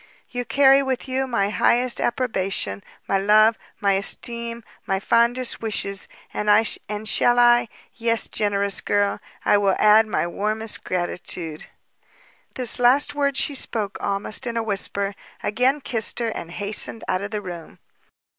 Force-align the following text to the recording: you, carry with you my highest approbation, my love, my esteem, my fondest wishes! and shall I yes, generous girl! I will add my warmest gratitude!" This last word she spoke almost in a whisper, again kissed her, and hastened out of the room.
you, 0.31 0.43
carry 0.43 0.81
with 0.81 1.07
you 1.07 1.27
my 1.27 1.51
highest 1.51 2.01
approbation, 2.01 2.81
my 3.07 3.19
love, 3.19 3.55
my 3.79 3.93
esteem, 3.93 4.63
my 4.87 4.99
fondest 4.99 5.61
wishes! 5.61 6.07
and 6.33 6.49
shall 7.07 7.37
I 7.37 7.67
yes, 7.93 8.27
generous 8.27 8.81
girl! 8.81 9.19
I 9.45 9.59
will 9.59 9.75
add 9.77 10.07
my 10.07 10.25
warmest 10.25 10.83
gratitude!" 10.83 11.67
This 12.55 12.79
last 12.79 13.13
word 13.13 13.37
she 13.37 13.53
spoke 13.53 13.99
almost 14.01 14.47
in 14.47 14.57
a 14.57 14.63
whisper, 14.63 15.13
again 15.43 15.81
kissed 15.81 16.17
her, 16.17 16.29
and 16.29 16.49
hastened 16.49 17.03
out 17.07 17.21
of 17.21 17.29
the 17.29 17.43
room. 17.43 17.77